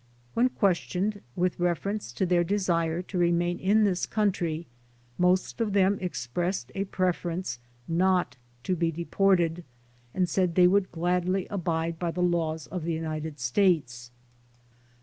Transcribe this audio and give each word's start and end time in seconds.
When 0.33 0.49
questioned 0.49 1.21
with 1.35 1.59
reference 1.59 2.11
to 2.13 2.25
their 2.25 2.43
desire 2.43 3.03
to 3.03 3.17
remain 3.19 3.57
SUMMARY 3.59 3.67
95 3.67 3.77
in 3.77 3.83
this 3.83 4.05
country 4.07 4.67
most 5.19 5.61
of 5.61 5.73
them 5.73 5.99
expressed 6.01 6.71
a 6.73 6.85
preference 6.85 7.59
not 7.87 8.35
to 8.63 8.75
be 8.75 8.89
deported 8.91 9.63
and 10.15 10.27
said 10.27 10.55
they 10.55 10.65
would 10.65 10.91
gladly 10.91 11.45
.abide 11.51 11.99
by 11.99 12.09
the 12.09 12.23
laws 12.23 12.65
of 12.65 12.83
the 12.83 12.93
United 12.93 13.39
States. 13.39 14.09